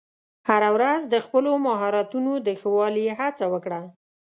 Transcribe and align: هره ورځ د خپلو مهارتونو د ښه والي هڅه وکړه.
هره 0.49 0.69
ورځ 0.75 1.01
د 1.13 1.15
خپلو 1.25 1.51
مهارتونو 1.67 2.31
د 2.47 2.49
ښه 2.59 2.69
والي 2.77 3.05
هڅه 3.19 3.45
وکړه. 3.53 3.81